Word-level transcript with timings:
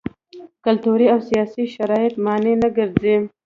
کلتوري 0.65 1.07
او 1.13 1.19
سیاسي 1.29 1.63
شرایط 1.75 2.13
مانع 2.25 2.53
نه 2.61 2.69
ګرځي. 2.77 3.15